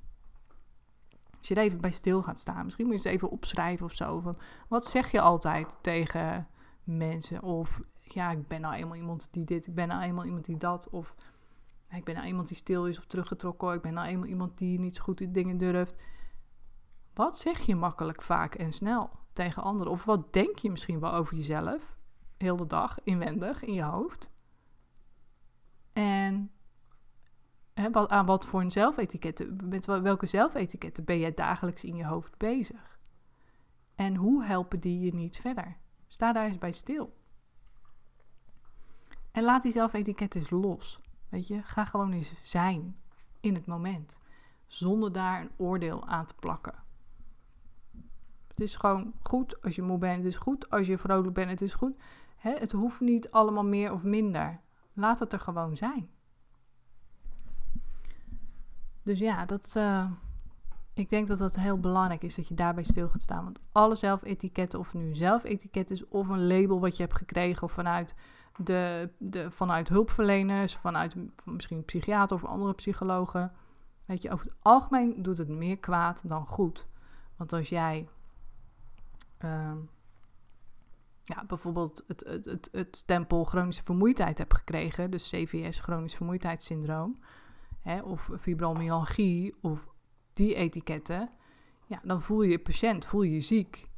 Als 1.39 1.49
je 1.49 1.55
er 1.55 1.63
even 1.63 1.81
bij 1.81 1.91
stil 1.91 2.23
gaat 2.23 2.39
staan, 2.39 2.65
misschien 2.65 2.87
moet 2.87 3.03
je 3.03 3.09
eens 3.09 3.15
even 3.17 3.31
opschrijven 3.31 3.87
of 3.87 3.93
zo. 3.93 4.21
Van, 4.21 4.39
wat 4.69 4.87
zeg 4.87 5.11
je 5.11 5.21
altijd 5.21 5.79
tegen 5.81 6.49
mensen? 6.85 7.43
Of 7.43 7.81
ja, 8.01 8.31
ik 8.31 8.49
ben 8.49 8.61
nou 8.61 8.75
eenmaal 8.75 8.97
iemand 8.97 9.29
die 9.31 9.45
dit, 9.45 9.67
ik 9.67 9.75
ben 9.75 9.89
nou 9.89 10.03
eenmaal 10.03 10.25
iemand 10.25 10.45
die 10.45 10.57
dat. 10.57 10.89
Of 10.91 11.15
ik 11.91 12.05
ben 12.05 12.15
nou 12.15 12.27
iemand 12.27 12.49
die 12.49 12.57
stil 12.57 12.87
is 12.87 12.99
of 12.99 13.07
teruggetrokken. 13.07 13.73
Ik 13.73 13.81
ben 13.81 13.95
nou 13.95 14.09
eenmaal 14.09 14.29
iemand 14.29 14.59
die 14.59 14.79
niet 14.79 14.97
zo 14.97 15.03
goed 15.03 15.21
in 15.21 15.33
dingen 15.33 15.57
durft. 15.57 15.95
Wat 17.15 17.39
zeg 17.39 17.59
je 17.59 17.77
makkelijk, 17.77 18.23
vaak 18.23 18.55
en 18.55 18.73
snel 18.73 19.11
tegen 19.33 19.63
anderen? 19.63 19.93
Of 19.93 20.05
wat 20.05 20.33
denk 20.33 20.59
je 20.59 20.71
misschien 20.71 21.01
wel 21.01 21.13
over 21.13 21.37
jezelf? 21.37 21.97
Heel 22.41 22.57
de 22.57 22.67
dag 22.67 22.99
inwendig 23.03 23.63
in 23.63 23.75
je 23.75 23.83
hoofd. 23.83 24.31
En 25.93 26.51
hè, 27.75 27.91
wat, 27.91 28.11
aan 28.11 28.27
wat 28.27 28.47
voor 28.47 28.61
een 28.61 28.71
zelfetiketten, 28.71 29.69
met 29.69 29.87
welke 29.87 30.27
zelfetiketten 30.27 31.05
ben 31.05 31.19
jij 31.19 31.35
dagelijks 31.35 31.85
in 31.85 31.97
je 31.97 32.07
hoofd 32.07 32.39
bezig? 32.39 32.99
En 33.95 34.15
hoe 34.15 34.45
helpen 34.45 34.81
die 34.81 35.01
je 35.01 35.15
niet 35.15 35.37
verder? 35.37 35.77
Sta 36.07 36.33
daar 36.33 36.47
eens 36.47 36.59
bij 36.59 36.73
stil. 36.73 37.19
En 39.31 39.43
laat 39.43 39.63
die 39.63 39.73
zelfetiketten 39.73 40.59
los. 40.61 41.01
Weet 41.29 41.49
je, 41.49 41.63
ga 41.63 41.85
gewoon 41.85 42.13
eens 42.13 42.35
zijn 42.43 42.97
in 43.41 43.55
het 43.55 43.67
moment. 43.67 44.19
Zonder 44.67 45.13
daar 45.13 45.41
een 45.41 45.51
oordeel 45.57 46.07
aan 46.07 46.27
te 46.27 46.35
plakken. 46.35 46.75
Het 48.49 48.61
is 48.61 48.77
gewoon 48.77 49.13
goed 49.23 49.63
als 49.63 49.75
je 49.75 49.83
moe 49.83 49.99
bent. 49.99 50.17
Het 50.17 50.27
is 50.27 50.37
goed 50.37 50.71
als 50.71 50.87
je 50.87 50.99
vrolijk 50.99 51.35
bent. 51.35 51.51
Het 51.51 51.61
is 51.61 51.75
goed 51.75 51.97
Het 52.41 52.73
hoeft 52.73 53.01
niet 53.01 53.31
allemaal 53.31 53.65
meer 53.65 53.93
of 53.93 54.03
minder. 54.03 54.61
Laat 54.93 55.19
het 55.19 55.33
er 55.33 55.41
gewoon 55.41 55.77
zijn. 55.77 56.09
Dus 59.03 59.19
ja, 59.19 59.47
dat, 59.47 59.75
uh, 59.77 60.11
ik 60.95 61.11
denk 61.11 61.29
dat 61.29 61.39
dat 61.39 61.57
heel 61.57 61.81
belangrijk 61.81 62.23
is 62.23 62.35
dat 62.35 62.49
je 62.49 62.55
daarbij 62.55 62.83
stil 62.83 63.09
gaat 63.09 63.23
staan. 63.23 63.45
Want 63.45 63.61
alle 63.73 63.95
zelfetiketten, 63.95 64.79
of 64.79 64.95
nu 64.95 65.09
een 65.09 65.17
zelfetiket 65.17 65.91
is 65.91 66.09
of 66.09 66.29
een 66.29 66.47
label 66.47 66.81
wat 66.81 66.97
je 66.97 67.03
hebt 67.03 67.17
gekregen 67.17 67.63
of 67.63 67.73
vanuit, 67.73 68.15
de, 68.57 69.11
de, 69.19 69.51
vanuit 69.51 69.89
hulpverleners, 69.89 70.77
vanuit 70.77 71.17
misschien 71.45 71.85
psychiater 71.85 72.37
of 72.37 72.45
andere 72.45 72.75
psychologen. 72.75 73.53
Weet 74.07 74.23
je, 74.23 74.31
over 74.31 74.47
het 74.47 74.57
algemeen 74.63 75.23
doet 75.23 75.39
het 75.39 75.49
meer 75.49 75.79
kwaad 75.79 76.29
dan 76.29 76.47
goed. 76.47 76.87
Want 77.37 77.53
als 77.53 77.69
jij 77.69 78.09
uh, 79.45 79.73
ja, 81.31 81.45
bijvoorbeeld 81.47 82.05
het, 82.07 82.25
het, 82.27 82.45
het, 82.45 82.69
het 82.73 82.97
stempel 82.97 83.45
chronische 83.45 83.85
vermoeidheid 83.85 84.39
hebt 84.39 84.55
gekregen, 84.55 85.11
dus 85.11 85.31
CVS, 85.31 85.81
chronisch 85.81 86.15
vermoeidheidssyndroom, 86.15 87.19
hè, 87.81 88.01
of 88.01 88.31
fibromyalgie, 88.39 89.55
of 89.61 89.89
die 90.33 90.55
etiketten, 90.55 91.31
ja, 91.91 92.01
dan 92.03 92.23
voel 92.23 92.43
je 92.43 92.51
je 92.51 92.59
patiënt, 92.59 93.07
voel 93.07 93.23
je 93.23 93.33
je 93.33 93.41
ziek. 93.41 93.89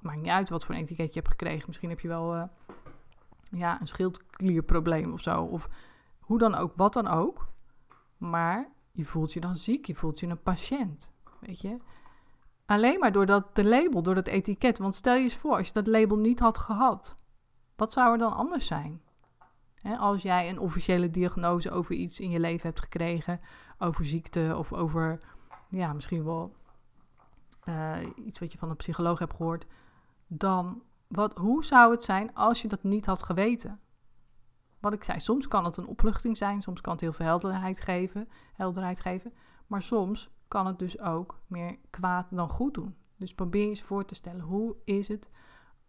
Maakt 0.00 0.20
niet 0.20 0.30
uit 0.30 0.48
wat 0.48 0.64
voor 0.64 0.74
een 0.74 0.80
etiket 0.80 1.14
je 1.14 1.20
hebt 1.20 1.30
gekregen. 1.30 1.64
Misschien 1.66 1.88
heb 1.88 2.00
je 2.00 2.08
wel 2.08 2.36
uh, 2.36 2.42
ja, 3.50 3.80
een 3.80 3.86
schildklierprobleem 3.86 5.12
of 5.12 5.20
zo. 5.20 5.42
Of 5.42 5.68
hoe 6.20 6.38
dan 6.38 6.54
ook, 6.54 6.72
wat 6.76 6.92
dan 6.92 7.06
ook. 7.06 7.48
Maar 8.16 8.68
je 8.92 9.04
voelt 9.04 9.32
je 9.32 9.40
dan 9.40 9.56
ziek, 9.56 9.86
je 9.86 9.94
voelt 9.94 10.20
je 10.20 10.26
een 10.26 10.42
patiënt. 10.42 11.12
Weet 11.40 11.60
je? 11.60 11.76
Alleen 12.72 12.98
maar 12.98 13.12
door 13.12 13.26
dat 13.26 13.54
de 13.54 13.68
label, 13.68 14.02
door 14.02 14.14
dat 14.14 14.26
etiket. 14.26 14.78
Want 14.78 14.94
stel 14.94 15.14
je 15.14 15.22
eens 15.22 15.36
voor, 15.36 15.56
als 15.56 15.66
je 15.66 15.72
dat 15.72 15.86
label 15.86 16.16
niet 16.16 16.40
had 16.40 16.58
gehad, 16.58 17.14
wat 17.76 17.92
zou 17.92 18.12
er 18.12 18.18
dan 18.18 18.32
anders 18.32 18.66
zijn? 18.66 19.00
als 19.98 20.22
jij 20.22 20.48
een 20.48 20.58
officiële 20.58 21.10
diagnose 21.10 21.70
over 21.70 21.94
iets 21.94 22.20
in 22.20 22.30
je 22.30 22.40
leven 22.40 22.66
hebt 22.68 22.80
gekregen, 22.80 23.40
over 23.78 24.06
ziekte 24.06 24.54
of 24.58 24.72
over 24.72 25.20
ja, 25.68 25.92
misschien 25.92 26.24
wel 26.24 26.54
uh, 27.64 27.96
iets 28.14 28.38
wat 28.38 28.52
je 28.52 28.58
van 28.58 28.70
een 28.70 28.76
psycholoog 28.76 29.18
hebt 29.18 29.34
gehoord, 29.36 29.66
dan 30.26 30.82
wat, 31.06 31.36
hoe 31.36 31.64
zou 31.64 31.90
het 31.90 32.02
zijn 32.02 32.34
als 32.34 32.62
je 32.62 32.68
dat 32.68 32.82
niet 32.82 33.06
had 33.06 33.22
geweten? 33.22 33.80
Wat 34.80 34.92
ik 34.92 35.04
zei, 35.04 35.20
soms 35.20 35.48
kan 35.48 35.64
het 35.64 35.76
een 35.76 35.86
opluchting 35.86 36.36
zijn, 36.36 36.62
soms 36.62 36.80
kan 36.80 36.92
het 36.92 37.00
heel 37.00 37.12
veel 37.12 37.26
helderheid 37.26 37.80
geven, 37.80 38.28
helderheid 38.52 39.00
geven, 39.00 39.32
maar 39.66 39.82
soms 39.82 40.30
kan 40.52 40.66
het 40.66 40.78
dus 40.78 41.00
ook 41.00 41.38
meer 41.46 41.78
kwaad 41.90 42.26
dan 42.30 42.48
goed 42.48 42.74
doen. 42.74 42.96
Dus 43.16 43.34
probeer 43.34 43.68
eens 43.68 43.82
voor 43.82 44.04
te 44.04 44.14
stellen, 44.14 44.40
hoe 44.40 44.76
is 44.84 45.08
het 45.08 45.30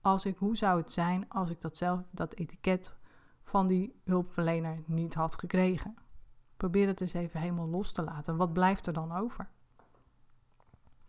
als 0.01 0.25
ik, 0.25 0.37
hoe 0.37 0.57
zou 0.57 0.79
het 0.79 0.91
zijn 0.91 1.29
als 1.29 1.49
ik 1.49 1.61
dat 1.61 1.77
zelf, 1.77 1.99
dat 2.11 2.33
etiket 2.33 2.95
van 3.43 3.67
die 3.67 4.01
hulpverlener 4.03 4.83
niet 4.85 5.13
had 5.13 5.39
gekregen? 5.39 5.95
Probeer 6.57 6.87
het 6.87 7.01
eens 7.01 7.13
even 7.13 7.39
helemaal 7.39 7.67
los 7.67 7.91
te 7.91 8.03
laten. 8.03 8.37
Wat 8.37 8.53
blijft 8.53 8.87
er 8.87 8.93
dan 8.93 9.15
over? 9.15 9.49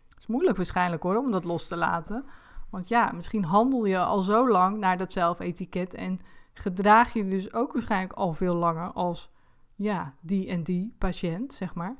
Het 0.09 0.17
is 0.17 0.27
moeilijk 0.27 0.57
waarschijnlijk 0.57 1.03
hoor, 1.03 1.17
om 1.17 1.31
dat 1.31 1.43
los 1.43 1.67
te 1.67 1.75
laten. 1.75 2.25
Want 2.69 2.87
ja, 2.87 3.11
misschien 3.11 3.43
handel 3.43 3.85
je 3.85 3.99
al 3.99 4.19
zo 4.19 4.49
lang 4.49 4.77
naar 4.77 4.97
dat 4.97 5.11
zelfetiket 5.11 5.93
en 5.93 6.19
gedraag 6.53 7.13
je 7.13 7.27
dus 7.27 7.53
ook 7.53 7.73
waarschijnlijk 7.73 8.13
al 8.13 8.33
veel 8.33 8.55
langer 8.55 8.91
als 8.91 9.31
ja, 9.75 10.13
die 10.19 10.49
en 10.49 10.63
die 10.63 10.95
patiënt, 10.97 11.53
zeg 11.53 11.73
maar. 11.73 11.97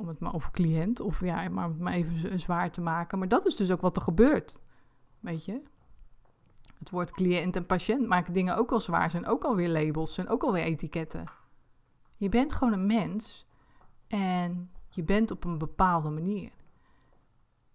Om 0.00 0.08
het 0.08 0.18
maar, 0.18 0.32
of 0.32 0.50
cliënt, 0.50 1.00
of 1.00 1.20
ja, 1.20 1.48
maar 1.48 1.64
om 1.64 1.70
het 1.70 1.80
maar 1.80 1.92
even 1.92 2.40
zwaar 2.40 2.70
te 2.70 2.80
maken. 2.80 3.18
Maar 3.18 3.28
dat 3.28 3.46
is 3.46 3.56
dus 3.56 3.70
ook 3.70 3.80
wat 3.80 3.96
er 3.96 4.02
gebeurt. 4.02 4.58
Weet 5.18 5.44
je? 5.44 5.62
Het 6.78 6.90
woord 6.90 7.10
cliënt 7.10 7.56
en 7.56 7.66
patiënt 7.66 8.06
maken 8.06 8.32
dingen 8.32 8.56
ook 8.56 8.72
al 8.72 8.80
zwaar, 8.80 9.10
zijn 9.10 9.26
ook 9.26 9.44
alweer 9.44 9.68
labels, 9.68 10.14
zijn 10.14 10.28
ook 10.28 10.42
alweer 10.42 10.62
etiketten. 10.62 11.24
Je 12.16 12.28
bent 12.28 12.52
gewoon 12.52 12.72
een 12.72 12.86
mens 12.86 13.46
en 14.06 14.70
je 14.88 15.02
bent 15.02 15.30
op 15.30 15.44
een 15.44 15.58
bepaalde 15.58 16.10
manier. 16.10 16.50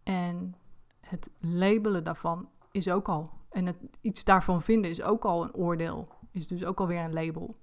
En 0.03 0.55
het 1.00 1.29
labelen 1.39 2.03
daarvan 2.03 2.50
is 2.72 2.89
ook 2.89 3.10
al. 3.10 3.29
En 3.50 3.65
het 3.65 3.77
iets 4.01 4.24
daarvan 4.24 4.62
vinden 4.62 4.89
is 4.89 5.01
ook 5.01 5.25
al 5.25 5.44
een 5.44 5.53
oordeel. 5.53 6.08
Is 6.32 6.48
dus 6.48 6.65
ook 6.65 6.79
alweer 6.79 7.03
een 7.03 7.13
label. 7.13 7.55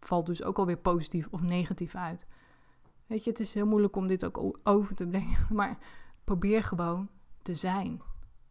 Valt 0.00 0.26
dus 0.26 0.42
ook 0.42 0.58
alweer 0.58 0.76
positief 0.76 1.28
of 1.30 1.42
negatief 1.42 1.94
uit. 1.94 2.26
Weet 3.06 3.24
je, 3.24 3.30
het 3.30 3.40
is 3.40 3.54
heel 3.54 3.66
moeilijk 3.66 3.96
om 3.96 4.06
dit 4.06 4.24
ook 4.24 4.58
over 4.62 4.94
te 4.94 5.06
brengen. 5.06 5.46
Maar 5.58 5.78
probeer 6.24 6.64
gewoon 6.64 7.08
te 7.42 7.54
zijn. 7.54 8.02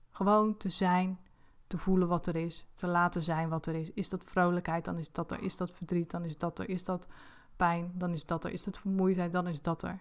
Gewoon 0.10 0.58
te 0.58 0.70
zijn, 0.70 1.20
te 1.68 1.78
voelen 1.78 2.08
wat 2.08 2.28
er 2.28 2.36
is, 2.36 2.68
te 2.76 2.88
laten 2.88 3.22
zijn 3.22 3.50
wat 3.50 3.66
er 3.66 3.76
is. 3.76 3.92
Is 3.94 4.10
dat 4.10 4.24
vrolijkheid, 4.24 4.86
dan 4.86 4.98
is 4.98 5.12
dat 5.12 5.32
er. 5.32 5.42
Is 5.42 5.58
dat 5.58 5.72
verdriet, 5.72 6.12
dan 6.12 6.26
is 6.26 6.38
dat 6.38 6.60
er. 6.60 6.70
Is 6.70 6.86
dat 6.86 7.08
pijn, 7.56 7.92
dan 7.96 8.14
is 8.14 8.26
dat 8.26 8.44
er. 8.44 8.52
Is 8.52 8.64
dat 8.64 8.78
vermoeidheid, 8.78 9.32
dan 9.32 9.48
is 9.48 9.62
dat 9.62 9.84
er. 9.84 10.00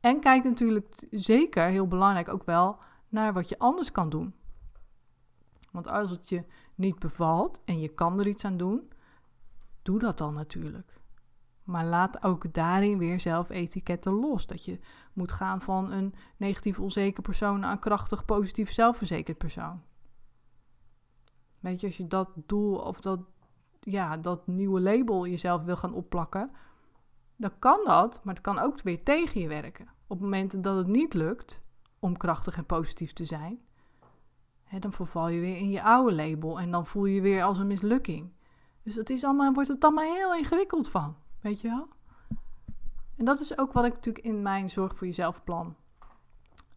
En 0.00 0.20
kijk 0.20 0.44
natuurlijk 0.44 1.06
zeker, 1.10 1.64
heel 1.64 1.86
belangrijk 1.86 2.28
ook 2.28 2.44
wel, 2.44 2.78
naar 3.08 3.32
wat 3.32 3.48
je 3.48 3.58
anders 3.58 3.92
kan 3.92 4.08
doen. 4.08 4.34
Want 5.70 5.88
als 5.88 6.10
het 6.10 6.28
je 6.28 6.44
niet 6.74 6.98
bevalt 6.98 7.60
en 7.64 7.80
je 7.80 7.88
kan 7.88 8.18
er 8.18 8.26
iets 8.26 8.44
aan 8.44 8.56
doen, 8.56 8.90
doe 9.82 9.98
dat 9.98 10.18
dan 10.18 10.34
natuurlijk. 10.34 11.00
Maar 11.64 11.84
laat 11.84 12.22
ook 12.22 12.54
daarin 12.54 12.98
weer 12.98 13.20
zelf 13.20 13.50
etiketten 13.50 14.12
los. 14.12 14.46
Dat 14.46 14.64
je 14.64 14.78
moet 15.12 15.32
gaan 15.32 15.60
van 15.60 15.90
een 15.90 16.14
negatief 16.36 16.80
onzeker 16.80 17.22
persoon 17.22 17.60
naar 17.60 17.72
een 17.72 17.78
krachtig 17.78 18.24
positief 18.24 18.72
zelfverzekerd 18.72 19.38
persoon. 19.38 19.82
Weet 21.60 21.80
je, 21.80 21.86
als 21.86 21.96
je 21.96 22.06
dat 22.06 22.28
doel 22.34 22.76
of 22.76 23.00
dat, 23.00 23.20
ja, 23.80 24.16
dat 24.16 24.46
nieuwe 24.46 24.80
label 24.80 25.26
jezelf 25.26 25.62
wil 25.62 25.76
gaan 25.76 25.94
opplakken, 25.94 26.50
dan 27.36 27.58
kan 27.58 27.80
dat, 27.84 28.20
maar 28.24 28.34
het 28.34 28.42
kan 28.42 28.58
ook 28.58 28.82
weer 28.82 29.02
tegen 29.02 29.40
je 29.40 29.48
werken. 29.48 29.88
Op 30.06 30.20
momenten 30.20 30.62
dat 30.62 30.76
het 30.76 30.86
niet 30.86 31.14
lukt 31.14 31.62
om 31.98 32.16
krachtig 32.16 32.56
en 32.56 32.66
positief 32.66 33.12
te 33.12 33.24
zijn, 33.24 33.60
hè, 34.64 34.78
dan 34.78 34.92
verval 34.92 35.28
je 35.28 35.40
weer 35.40 35.56
in 35.56 35.70
je 35.70 35.82
oude 35.82 36.14
label 36.14 36.60
en 36.60 36.70
dan 36.70 36.86
voel 36.86 37.04
je 37.04 37.20
weer 37.20 37.42
als 37.42 37.58
een 37.58 37.66
mislukking. 37.66 38.32
Dus 38.82 38.94
het 38.94 39.10
is 39.10 39.24
allemaal, 39.24 39.52
wordt 39.52 39.68
het 39.68 39.84
allemaal 39.84 40.14
heel 40.14 40.34
ingewikkeld 40.34 40.88
van, 40.88 41.16
weet 41.42 41.60
je 41.60 41.68
wel? 41.68 41.88
En 43.16 43.24
dat 43.24 43.40
is 43.40 43.58
ook 43.58 43.72
wat 43.72 43.84
ik 43.84 43.92
natuurlijk 43.92 44.24
in 44.24 44.42
mijn 44.42 44.70
Zorg 44.70 44.96
voor 44.96 45.06
Jezelf 45.06 45.44
plan 45.44 45.76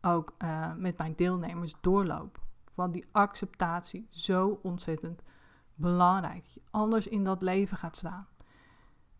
ook 0.01 0.35
uh, 0.43 0.73
met 0.73 0.97
mijn 0.97 1.13
deelnemers 1.15 1.75
doorloop. 1.81 2.39
Van 2.73 2.91
die 2.91 3.05
acceptatie 3.11 4.07
zo 4.09 4.59
ontzettend 4.61 5.21
belangrijk. 5.75 6.45
Je 6.45 6.61
anders 6.71 7.07
in 7.07 7.23
dat 7.23 7.41
leven 7.41 7.77
gaat 7.77 7.97
staan. 7.97 8.27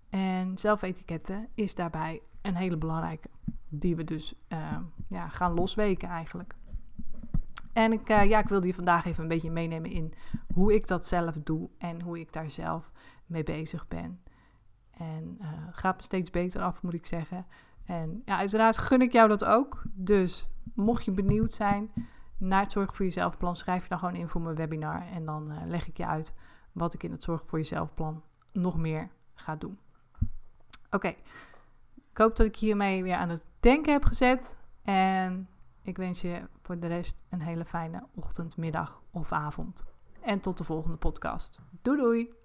En 0.10 0.58
zelfetiketten 0.58 1.48
is 1.54 1.76
daarbij 1.76 2.22
een 2.42 2.56
hele 2.56 2.78
belangrijke. 2.78 3.30
Die 3.70 3.96
we 3.96 4.04
dus 4.04 4.36
uh, 4.50 4.78
ja, 5.08 5.28
gaan 5.30 5.54
losweken 5.54 6.10
eigenlijk. 6.10 6.56
En 7.74 7.92
ik, 7.92 8.10
uh, 8.10 8.26
ja, 8.26 8.40
ik 8.40 8.48
wilde 8.48 8.68
je 8.68 8.74
vandaag 8.74 9.06
even 9.06 9.24
een 9.24 9.30
beetje 9.30 9.52
meenemen 9.52 9.92
in 9.92 10.14
hoe 10.54 10.74
ik 10.74 10.88
dat 10.88 11.06
zelf 11.06 11.38
doe 11.44 11.70
en 11.78 12.02
hoe 12.02 12.20
ik 12.20 12.34
daar 12.34 12.50
zelf 12.50 12.92
mee 13.26 13.44
bezig 13.44 13.88
ben. 13.88 14.22
En 14.98 15.38
uh, 15.42 15.48
gaat 15.72 15.98
me 15.98 16.04
steeds 16.04 16.30
beter 16.30 16.62
af, 16.62 16.82
moet 16.82 16.94
ik 16.94 17.06
zeggen. 17.06 17.46
En 17.86 18.22
ja, 18.26 18.38
uiteraard 18.38 18.78
gun 18.78 19.02
ik 19.02 19.12
jou 19.12 19.28
dat 19.28 19.46
ook. 19.46 19.84
Dus 19.94 20.48
mocht 20.74 21.06
je 21.06 21.12
benieuwd 21.12 21.54
zijn 21.54 21.92
naar 22.38 22.62
het 22.62 22.72
Zorg 22.72 22.96
voor 22.96 23.06
Jezelf 23.06 23.38
plan, 23.38 23.56
schrijf 23.56 23.84
je 23.84 23.90
dan 23.90 24.00
gewoon 24.00 24.16
in 24.16 24.28
voor 24.28 24.42
mijn 24.42 24.56
webinar. 24.56 25.08
En 25.12 25.26
dan 25.26 25.52
uh, 25.52 25.58
leg 25.66 25.88
ik 25.88 25.98
je 25.98 26.06
uit 26.06 26.34
wat 26.72 26.94
ik 26.94 27.04
in 27.04 27.12
het 27.12 27.24
Zorg 27.24 27.44
voor 27.46 27.60
Jezelf 27.60 27.94
plan 27.94 28.24
nog 28.54 28.78
meer 28.78 29.10
ga 29.34 29.56
doen. 29.56 29.80
Oké, 30.90 31.08
ik 32.12 32.18
hoop 32.18 32.36
dat 32.36 32.46
ik 32.46 32.56
hiermee 32.56 33.04
weer 33.04 33.16
aan 33.16 33.30
het 33.30 33.44
denken 33.60 33.94
heb 33.94 34.06
gezet. 34.06 34.58
En 34.82 35.50
ik 35.82 35.98
wens 35.98 36.22
je 36.22 36.42
voor 36.62 36.80
de 36.80 36.88
rest 36.88 37.24
een 37.30 37.42
hele 37.42 37.66
fijne 37.66 38.04
ochtend, 38.14 38.58
middag 38.58 39.02
of 39.12 39.32
avond. 39.32 39.84
En 40.22 40.40
tot 40.40 40.58
de 40.58 40.64
volgende 40.64 40.98
podcast. 40.98 41.62
Doei 41.82 41.98
doei! 41.98 42.45